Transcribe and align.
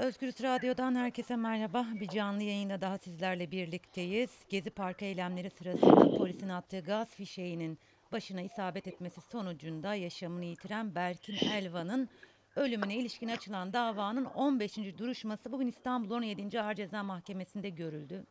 Özgürüz 0.00 0.42
Radyo'dan 0.42 0.94
herkese 0.94 1.36
merhaba. 1.36 1.86
Bir 2.00 2.08
canlı 2.08 2.42
yayında 2.42 2.80
daha 2.80 2.98
sizlerle 2.98 3.50
birlikteyiz. 3.50 4.30
Gezi 4.48 4.70
Parkı 4.70 5.04
eylemleri 5.04 5.50
sırasında 5.50 6.16
polisin 6.16 6.48
attığı 6.48 6.80
gaz 6.80 7.08
fişeğinin 7.08 7.78
başına 8.12 8.40
isabet 8.40 8.86
etmesi 8.88 9.20
sonucunda 9.20 9.94
yaşamını 9.94 10.44
yitiren 10.44 10.94
Berkin 10.94 11.48
Elvan'ın 11.48 12.08
ölümüne 12.56 12.96
ilişkin 12.96 13.28
açılan 13.28 13.72
davanın 13.72 14.24
15. 14.24 14.76
duruşması 14.76 15.52
bugün 15.52 15.66
İstanbul 15.66 16.10
17. 16.10 16.60
Ağır 16.60 16.74
Ceza 16.74 17.02
Mahkemesi'nde 17.02 17.68
görüldü. 17.68 18.24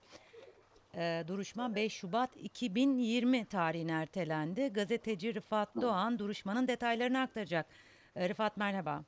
Ee, 0.95 1.23
duruşma 1.27 1.75
5 1.75 1.93
Şubat 1.93 2.29
2020 2.37 3.45
tarihine 3.45 3.91
ertelendi. 3.91 4.67
Gazeteci 4.67 5.35
Rıfat 5.35 5.75
Doğan 5.81 6.19
duruşmanın 6.19 6.67
detaylarını 6.67 7.21
aktaracak. 7.21 7.65
Ee, 8.15 8.29
Rıfat 8.29 8.57
merhaba. 8.57 9.03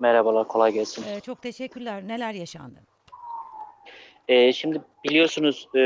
Merhabalar, 0.00 0.48
kolay 0.48 0.72
gelsin. 0.72 1.04
Ee, 1.08 1.20
çok 1.20 1.42
teşekkürler. 1.42 2.08
Neler 2.08 2.32
yaşandı? 2.32 2.80
Ee, 4.28 4.52
şimdi 4.52 4.80
biliyorsunuz 5.04 5.68
e, 5.74 5.80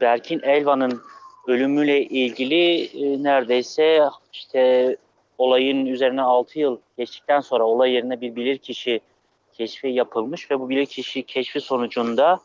Berkin 0.00 0.40
Elvan'ın 0.42 1.02
ölümüyle 1.46 2.04
ilgili 2.04 2.84
e, 2.84 3.22
neredeyse 3.22 4.02
işte 4.32 4.96
olayın 5.38 5.86
üzerine 5.86 6.22
6 6.22 6.58
yıl 6.58 6.78
geçtikten 6.98 7.40
sonra 7.40 7.64
olay 7.64 7.92
yerine 7.92 8.20
bir 8.20 8.36
bilirkişi 8.36 9.00
keşfi 9.52 9.88
yapılmış 9.88 10.50
ve 10.50 10.60
bu 10.60 10.68
bilirkişi 10.68 11.22
keşfi 11.22 11.60
sonucunda 11.60 12.40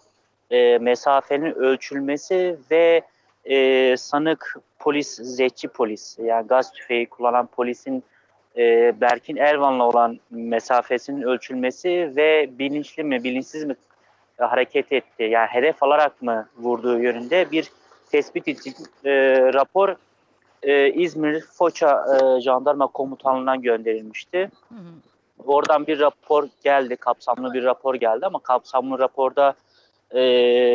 e, 0.52 0.78
mesafenin 0.78 1.54
ölçülmesi 1.54 2.58
ve 2.72 3.02
e, 3.46 3.98
sanık 3.98 4.56
polis, 4.80 5.16
zehçi 5.16 5.68
polis 5.68 6.18
yani 6.20 6.48
gaz 6.48 6.72
tüfeği 6.72 7.06
kullanan 7.06 7.48
polisin 7.48 8.04
e, 8.58 8.94
Berkin 9.02 9.36
Elvan'la 9.36 9.84
olan 9.84 10.20
mesafesinin 10.30 11.22
ölçülmesi 11.22 12.14
ve 12.16 12.50
bilinçli 12.60 13.04
mi 13.04 13.24
bilinçsiz 13.24 13.64
mi 13.64 13.76
hareket 14.38 14.92
etti 14.92 15.24
yani 15.24 15.48
hedef 15.48 15.84
alarak 15.84 16.22
mı 16.22 16.48
vurduğu 16.58 17.00
yönünde 17.00 17.52
bir 17.52 17.72
tespit 18.12 18.48
için 18.48 18.74
e, 19.06 19.14
rapor 19.54 19.96
e, 20.64 20.92
İzmir 20.92 21.42
Foça 21.42 22.06
e, 22.16 22.42
Jandarma 22.42 22.88
Komutanlığı'ndan 22.88 23.62
gönderilmişti. 23.62 24.52
Hı 24.70 24.76
hı. 24.76 25.46
Oradan 25.46 25.88
bir 25.88 26.00
rapor 26.00 26.48
geldi, 26.64 26.96
kapsamlı 26.96 27.54
bir 27.54 27.64
rapor 27.64 27.96
geldi 27.96 28.26
ama 28.26 28.40
kapsamlı 28.40 29.00
raporda 29.00 29.54
e, 30.12 30.22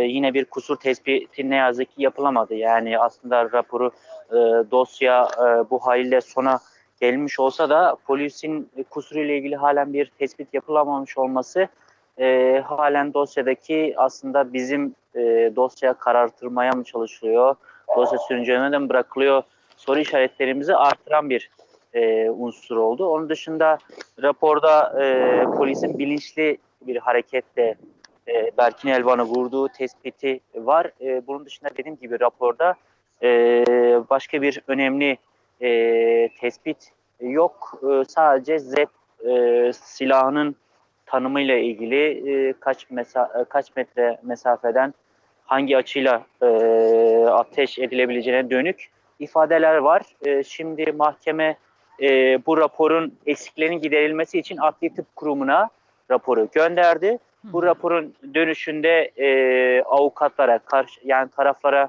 yine 0.08 0.34
bir 0.34 0.44
kusur 0.44 0.77
tespiti 0.77 1.50
ne 1.50 1.56
yazık 1.56 1.96
ki 1.96 2.02
yapılamadı. 2.02 2.55
Yani 2.55 2.98
aslında 2.98 3.52
raporu 3.52 3.90
e, 4.30 4.36
dosya 4.70 5.28
e, 5.38 5.70
bu 5.70 5.78
haliyle 5.78 6.20
sona 6.20 6.60
gelmiş 7.00 7.40
olsa 7.40 7.70
da 7.70 7.96
polisin 8.06 8.70
kusuruyla 8.90 9.34
ilgili 9.34 9.56
halen 9.56 9.92
bir 9.92 10.12
tespit 10.18 10.54
yapılamamış 10.54 11.18
olması 11.18 11.68
e, 12.18 12.62
halen 12.66 13.14
dosyadaki 13.14 13.94
aslında 13.96 14.52
bizim 14.52 14.94
e, 15.14 15.52
dosya 15.56 15.94
karartırmaya 15.94 16.72
mı 16.72 16.84
çalışılıyor, 16.84 17.54
dosya 17.96 18.18
sürünceme 18.18 18.78
mi 18.78 18.88
bırakılıyor 18.88 19.42
soru 19.80 19.98
işaretlerimizi 19.98 20.76
artıran 20.76 21.30
bir 21.30 21.50
e, 21.94 22.30
unsur 22.30 22.76
oldu. 22.76 23.06
Onun 23.06 23.28
dışında 23.28 23.78
raporda 24.22 25.02
e, 25.02 25.44
polisin 25.44 25.98
bilinçli 25.98 26.58
bir 26.82 26.96
hareketle 26.96 27.74
e, 28.28 28.50
Berkin 28.58 28.88
Elvan'ı 28.88 29.22
vurduğu 29.22 29.68
tespiti 29.68 30.40
var. 30.54 30.90
E, 31.00 31.26
bunun 31.26 31.46
dışında 31.46 31.70
dediğim 31.76 31.96
gibi 31.96 32.20
raporda 32.20 32.74
e, 33.22 33.28
başka 34.10 34.42
bir 34.42 34.62
önemli 34.66 35.18
e, 35.62 36.28
tespit 36.41 36.92
yok. 37.20 37.80
E, 37.83 38.05
sadece 38.08 38.58
Z 38.58 38.75
e, 39.25 39.72
silahının 39.72 40.56
tanımıyla 41.06 41.56
ilgili 41.56 42.30
e, 42.33 42.55
kaç 42.61 42.91
mesa 42.91 43.30
e, 43.41 43.44
kaç 43.44 43.77
metre 43.77 44.19
mesafeden 44.22 44.94
hangi 45.44 45.77
açıyla 45.77 46.22
e, 46.42 46.47
ateş 47.30 47.78
edilebileceğine 47.78 48.50
dönük 48.50 48.91
ifadeler 49.19 49.77
var. 49.77 50.02
E, 50.24 50.42
şimdi 50.42 50.92
mahkeme 50.92 51.57
e, 52.02 52.39
bu 52.46 52.57
raporun 52.57 53.14
eksiklerinin 53.27 53.80
giderilmesi 53.80 54.39
için 54.39 54.57
Adli 54.57 54.95
Tıp 54.95 55.17
Kurumu'na 55.17 55.70
raporu 56.11 56.48
gönderdi. 56.52 57.18
Bu 57.45 57.63
raporun 57.63 58.14
dönüşünde 58.34 59.11
e, 59.17 59.83
avukatlara, 59.83 60.58
karşı, 60.58 61.01
yani 61.05 61.30
taraflara 61.30 61.89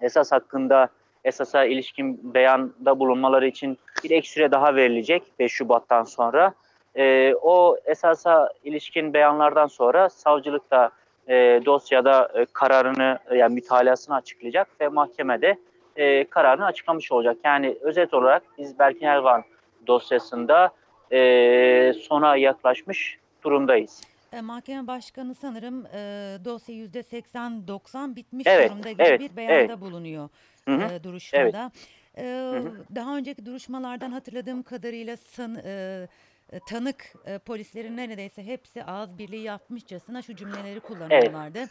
esas 0.00 0.32
hakkında 0.32 0.88
esasa 1.24 1.64
ilişkin 1.64 2.34
beyanda 2.34 2.98
bulunmaları 2.98 3.46
için 3.46 3.78
bir 4.04 4.10
ek 4.10 4.28
süre 4.28 4.50
daha 4.50 4.74
verilecek 4.74 5.22
5 5.38 5.52
Şubat'tan 5.52 6.04
sonra. 6.04 6.54
E, 6.96 7.34
o 7.42 7.76
esasa 7.84 8.48
ilişkin 8.64 9.14
beyanlardan 9.14 9.66
sonra 9.66 10.08
savcılık 10.08 10.70
da 10.70 10.90
e, 11.28 11.62
dosyada 11.64 12.30
e, 12.34 12.46
kararını 12.52 13.18
yani 13.34 13.54
mütalasını 13.54 14.14
açıklayacak 14.14 14.68
ve 14.80 14.88
mahkemede 14.88 15.56
e, 15.96 16.24
kararını 16.24 16.64
açıklamış 16.64 17.12
olacak. 17.12 17.36
Yani 17.44 17.76
özet 17.80 18.14
olarak 18.14 18.42
biz 18.58 18.78
Berkin 18.78 19.06
Elvan 19.06 19.44
dosyasında 19.86 20.70
e, 21.12 21.92
sona 21.92 22.36
yaklaşmış 22.36 23.18
durumdayız. 23.44 24.00
E, 24.32 24.40
mahkeme 24.40 24.86
başkanı 24.86 25.34
sanırım 25.34 25.86
e, 25.86 26.38
dosya 26.44 26.74
yüzde 26.74 27.00
80-90 27.00 28.16
bitmiş 28.16 28.46
Evet, 28.46 28.70
durumda 28.70 28.92
gibi 28.92 29.02
evet, 29.02 29.20
bir 29.20 29.36
beyanda 29.36 29.54
evet. 29.54 29.80
bulunuyor 29.80 30.28
Hı 30.64 30.74
hı. 30.74 30.94
e, 30.94 31.04
duruşmada. 31.04 31.72
E, 32.16 32.22
hı. 32.22 32.84
Daha 32.94 33.16
önceki 33.16 33.46
duruşmalardan 33.46 34.10
hatırladığım 34.10 34.62
kadarıyla 34.62 35.16
san, 35.16 35.54
e, 35.54 36.08
e, 36.52 36.60
tanık 36.68 37.14
e, 37.26 37.38
polislerin 37.38 37.96
neredeyse 37.96 38.46
hepsi 38.46 38.84
ağız 38.84 39.18
birliği 39.18 39.42
yapmışçasına 39.42 40.22
şu 40.22 40.36
cümleleri 40.36 40.80
kullanıyorlardı. 40.80 41.64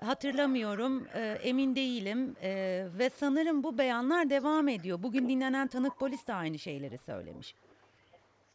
Hatırlamıyorum, 0.00 1.06
e, 1.14 1.38
emin 1.42 1.76
değilim 1.76 2.36
e, 2.42 2.50
ve 2.98 3.10
sanırım 3.10 3.62
bu 3.62 3.78
beyanlar 3.78 4.30
devam 4.30 4.68
ediyor. 4.68 5.02
Bugün 5.02 5.28
dinlenen 5.28 5.66
tanık 5.68 5.98
polis 5.98 6.26
de 6.26 6.34
aynı 6.34 6.58
şeyleri 6.58 6.98
söylemiş. 6.98 7.54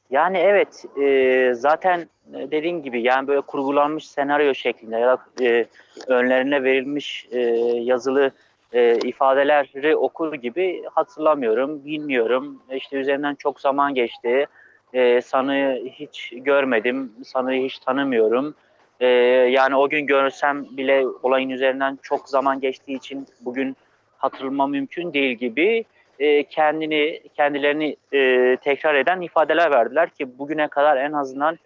Yani 0.09 0.37
evet 0.37 0.85
e, 1.01 1.51
zaten 1.53 1.99
e, 2.33 2.51
dediğin 2.51 2.83
gibi 2.83 3.01
yani 3.01 3.27
böyle 3.27 3.41
kurgulanmış 3.41 4.07
senaryo 4.07 4.53
şeklinde 4.53 4.97
ya 4.97 5.07
da 5.07 5.45
e, 5.45 5.65
önlerine 6.07 6.63
verilmiş 6.63 7.27
e, 7.31 7.39
yazılı 7.79 8.31
e, 8.73 8.97
ifadeleri 8.97 9.95
okur 9.95 10.33
gibi 10.33 10.83
hatırlamıyorum, 10.93 11.85
bilmiyorum. 11.85 12.61
İşte 12.71 12.97
üzerinden 12.97 13.35
çok 13.35 13.61
zaman 13.61 13.93
geçti. 13.93 14.45
E, 14.93 15.21
sanığı 15.21 15.79
hiç 15.91 16.33
görmedim, 16.35 17.13
sanığı 17.25 17.51
hiç 17.51 17.79
tanımıyorum. 17.79 18.55
E, 18.99 19.07
yani 19.51 19.75
o 19.75 19.89
gün 19.89 20.07
görsem 20.07 20.65
bile 20.77 21.05
olayın 21.23 21.49
üzerinden 21.49 21.99
çok 22.01 22.29
zaman 22.29 22.59
geçtiği 22.59 22.97
için 22.97 23.27
bugün 23.41 23.75
hatırlama 24.17 24.67
mümkün 24.67 25.13
değil 25.13 25.37
gibi 25.37 25.85
e, 26.19 26.43
kendini 26.43 27.21
kendilerini 27.37 27.95
e, 28.13 28.57
tekrar 28.63 28.95
eden 28.95 29.21
ifadeler 29.21 29.71
verdiler 29.71 30.09
ki 30.09 30.39
bugüne 30.39 30.67
kadar 30.67 30.97
en 30.97 31.11
azından 31.13 31.59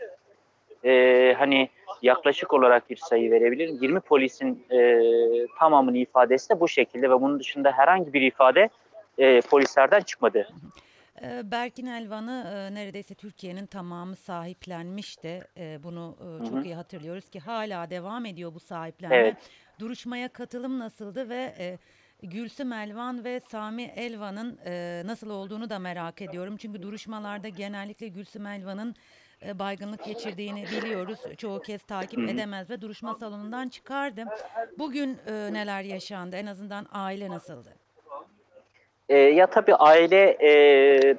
e, 0.86 1.34
hani 1.38 1.69
yaklaşık 2.02 2.53
olarak 2.53 2.90
bir 2.90 2.96
sayı 2.97 3.31
verebilirim. 3.31 3.78
20 3.81 4.00
polisin 4.00 4.66
e, 4.72 5.00
tamamının 5.59 5.96
ifadesi 5.96 6.50
de 6.50 6.59
bu 6.59 6.68
şekilde 6.68 7.09
ve 7.09 7.22
bunun 7.22 7.40
dışında 7.40 7.72
herhangi 7.72 8.13
bir 8.13 8.22
ifade 8.22 8.69
e, 9.18 9.42
polislerden 9.42 10.02
çıkmadı. 10.02 10.47
Eee, 11.22 11.42
Berkin 11.44 11.86
Elvan'ı 11.86 12.44
eee, 12.53 12.75
neredeyse 12.75 13.16
Türkiye'nin 13.16 13.66
tamamı 13.66 14.16
sahiplenmişti. 14.16 15.42
Bunu 15.84 16.16
eee, 16.22 16.46
Hı 16.46 16.50
çok 16.50 16.58
hı. 16.59 16.63
iyi 16.63 16.75
hatırlıyoruz 16.75 17.30
ki 17.30 17.40
hala 17.40 17.90
devam 17.90 18.25
ediyor 18.25 18.53
bu 18.53 18.59
sahiplenme. 18.59 19.16
Evet. 19.16 19.36
Duruşmaya 19.80 20.28
katılım 20.28 20.80
nasıldı 20.80 21.30
ve 21.30 21.53
Gülsüm 22.34 22.73
Elvan 22.73 23.23
ve 23.23 23.39
Sami 23.39 23.84
Elvan'ın 23.84 24.59
eee, 24.66 25.01
nasıl 25.07 25.29
olduğunu 25.29 25.69
da 25.69 25.79
merak 25.79 26.22
ediyorum. 26.22 26.57
Çünkü 26.57 26.81
duruşmalarda 26.81 27.47
genellikle 27.50 28.07
Gülsüm 28.07 28.45
Elvan'ın 28.47 28.95
eee, 29.41 29.59
baygınlık 29.59 30.06
geçirdiğini 30.06 30.63
biliyoruz. 30.72 31.19
Çoğu 31.38 31.59
kez 31.59 31.83
takip 31.83 32.29
edemez 32.29 32.69
ve 32.69 32.81
duruşma 32.81 33.13
salonundan 33.15 33.69
çıkardı. 33.69 34.24
Bugün 34.80 35.18
eee, 35.27 35.53
neler 35.53 35.81
yaşandı? 35.83 36.36
En 36.36 36.45
azından 36.45 36.86
aile 36.94 37.30
nasıldı? 37.30 37.69
E, 39.09 39.18
ya 39.18 39.48
tabii 39.48 39.75
aile 39.75 40.38
e, 40.42 41.15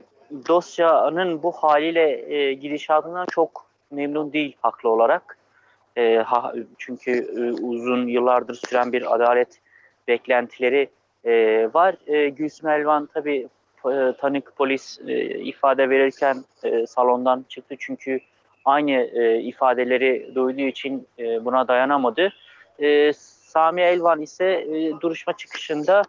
dosyanın 0.48 1.42
bu 1.42 1.52
haliyle 1.52 2.34
e, 2.34 2.52
gidişatından 2.54 3.26
çok 3.30 3.66
memnun 3.90 4.32
değil 4.32 4.56
haklı 4.62 4.88
olarak. 4.88 5.38
E, 5.96 6.16
ha, 6.16 6.54
çünkü 6.78 7.10
e, 7.12 7.62
uzun 7.62 8.06
yıllardır 8.06 8.54
süren 8.54 8.92
bir 8.92 9.14
adalet 9.14 9.60
beklentileri 10.08 10.88
e, 11.24 11.32
var. 11.74 11.94
E, 12.06 12.28
Gülsüm 12.28 12.68
Elvan 12.68 13.08
tabii 13.14 13.48
e, 13.86 14.12
tanık 14.20 14.56
polis 14.56 15.00
e, 15.06 15.24
ifade 15.24 15.90
verirken 15.90 16.44
e, 16.64 16.86
salondan 16.86 17.44
çıktı 17.48 17.74
çünkü 17.78 18.20
aynı 18.64 18.90
e, 18.90 19.40
ifadeleri 19.40 20.30
duyduğu 20.34 20.60
için 20.60 21.06
e, 21.18 21.44
buna 21.44 21.68
dayanamadı. 21.68 22.32
E, 22.78 23.12
Sami 23.12 23.80
Elvan 23.80 24.22
ise 24.22 24.44
e, 24.44 25.00
duruşma 25.00 25.32
çıkışında 25.36 26.02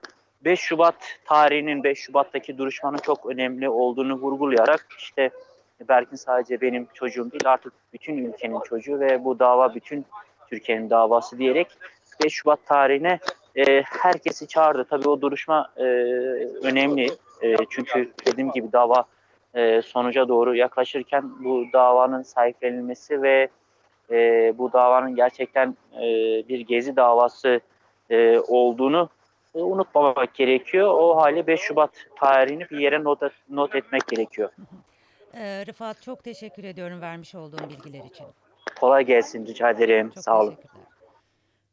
5 0.45 0.59
Şubat 0.59 0.95
tarihinin 1.25 1.83
5 1.83 1.99
Şubat'taki 1.99 2.57
duruşmanın 2.57 2.97
çok 2.97 3.25
önemli 3.25 3.69
olduğunu 3.69 4.13
vurgulayarak 4.13 4.87
işte 4.99 5.29
Berkin 5.87 6.15
sadece 6.15 6.61
benim 6.61 6.87
çocuğum 6.93 7.31
değil 7.31 7.43
artık 7.45 7.73
bütün 7.93 8.17
ülkenin 8.17 8.59
çocuğu 8.59 8.99
ve 8.99 9.23
bu 9.23 9.39
dava 9.39 9.75
bütün 9.75 10.05
Türkiye'nin 10.49 10.89
davası 10.89 11.37
diyerek 11.37 11.67
5 12.23 12.33
Şubat 12.33 12.65
tarihine 12.65 13.19
e, 13.55 13.81
herkesi 13.81 14.47
çağırdı. 14.47 14.85
Tabii 14.89 15.09
o 15.09 15.21
duruşma 15.21 15.71
e, 15.77 15.83
önemli. 16.63 17.07
E, 17.41 17.55
çünkü 17.69 18.11
dediğim 18.25 18.51
gibi 18.51 18.71
dava 18.71 19.05
e, 19.53 19.81
sonuca 19.81 20.27
doğru 20.27 20.55
yaklaşırken 20.55 21.43
bu 21.43 21.65
davanın 21.73 22.21
sahiplenilmesi 22.21 23.21
ve 23.21 23.47
e, 24.11 24.53
bu 24.57 24.73
davanın 24.73 25.15
gerçekten 25.15 25.77
e, 25.95 26.03
bir 26.47 26.59
gezi 26.59 26.95
davası 26.95 27.59
e, 28.09 28.39
olduğunu 28.39 29.09
e, 29.55 29.59
unutmamak 29.59 30.33
gerekiyor. 30.33 30.87
O 30.87 31.15
hali 31.15 31.47
5 31.47 31.59
Şubat 31.59 31.91
tarihini 32.15 32.69
bir 32.69 32.79
yere 32.79 33.03
not, 33.03 33.19
not 33.49 33.75
etmek 33.75 34.07
gerekiyor. 34.07 34.49
Ee, 35.37 35.65
Rıfat 35.65 36.01
çok 36.01 36.23
teşekkür 36.23 36.63
ediyorum 36.63 37.01
vermiş 37.01 37.35
olduğun 37.35 37.69
bilgiler 37.69 38.05
için. 38.05 38.25
Kolay 38.79 39.05
gelsin 39.05 39.45
rica 39.45 39.69
ederim. 39.69 40.11
Çok 40.15 40.23
Sağ 40.23 40.41
olun. 40.41 40.55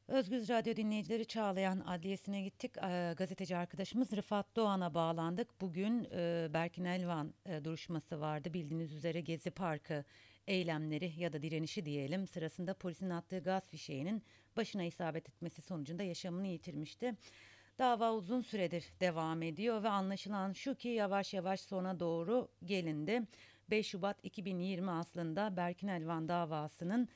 Özgüz 0.08 0.49
Radyo 0.49 0.76
dinleyicileri 0.76 1.26
Çağlayan 1.26 1.81
Adliyesi'ne 1.81 2.43
gittik. 2.43 2.76
Ee, 2.76 3.14
gazeteci 3.16 3.56
arkadaşımız 3.56 4.12
Rıfat 4.12 4.56
Doğan'a 4.56 4.94
bağlandık. 4.94 5.60
Bugün 5.60 6.08
e, 6.12 6.49
Berkin 6.54 6.84
Elvan 6.84 7.34
e, 7.46 7.64
duruşması 7.64 8.20
vardı. 8.20 8.54
Bildiğiniz 8.54 8.93
üzere 8.93 9.20
Gezi 9.20 9.50
Parkı 9.50 10.04
eylemleri 10.46 11.12
ya 11.16 11.32
da 11.32 11.43
direnişi 11.43 11.87
diyelim 11.87 12.26
sırasında 12.26 12.75
polisin 12.75 13.10
attığı 13.10 13.38
gaz 13.38 13.69
fişeğinin 13.69 14.22
başına 14.56 14.84
isabet 14.84 15.28
etmesi 15.28 15.62
sonucunda 15.62 16.02
yaşamını 16.02 16.46
yitirmişti. 16.46 17.14
Dava 17.78 18.12
uzun 18.12 18.40
süredir 18.40 18.84
devam 19.00 19.43
ediyor 19.43 19.82
ve 19.82 19.88
anlaşılan 19.88 20.52
şu 20.52 20.75
ki 20.75 20.88
yavaş 20.88 21.34
yavaş 21.34 21.60
sona 21.60 22.00
doğru 22.00 22.49
gelindi. 22.64 23.22
5 23.70 23.87
Şubat 23.87 24.25
2020 24.25 24.90
aslında 24.90 25.56
Berkin 25.56 25.88
Elvan 25.88 26.28
davasının 26.28 27.08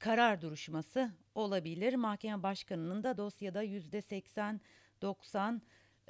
karar 0.00 0.40
duruşması 0.40 1.10
olabilir. 1.34 1.94
Mahkeme 1.94 2.42
başkanının 2.42 3.04
da 3.04 3.16
dosyada 3.16 3.62
yüzde 3.62 3.98
80-90 3.98 5.60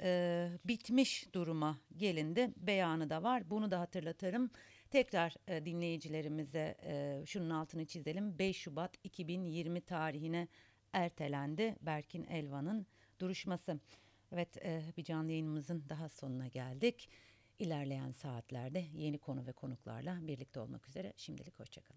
e, 0.01 0.49
bitmiş 0.65 1.33
duruma 1.33 1.77
gelindi. 1.97 2.53
Beyanı 2.57 3.09
da 3.09 3.23
var. 3.23 3.49
Bunu 3.49 3.71
da 3.71 3.79
hatırlatırım. 3.79 4.51
Tekrar 4.89 5.35
e, 5.47 5.65
dinleyicilerimize 5.65 6.77
e, 6.83 7.23
şunun 7.25 7.49
altını 7.49 7.85
çizelim. 7.85 8.39
5 8.39 8.57
Şubat 8.57 8.97
2020 9.03 9.81
tarihine 9.81 10.47
ertelendi 10.93 11.75
Berkin 11.81 12.23
Elvan'ın 12.23 12.87
duruşması. 13.19 13.79
Evet 14.31 14.57
e, 14.57 14.81
bir 14.97 15.03
canlı 15.03 15.31
yayınımızın 15.31 15.83
daha 15.89 16.09
sonuna 16.09 16.47
geldik. 16.47 17.09
İlerleyen 17.59 18.11
saatlerde 18.11 18.85
yeni 18.93 19.17
konu 19.17 19.47
ve 19.47 19.51
konuklarla 19.51 20.27
birlikte 20.27 20.59
olmak 20.59 20.87
üzere. 20.87 21.13
Şimdilik 21.17 21.59
hoşçakalın. 21.59 21.89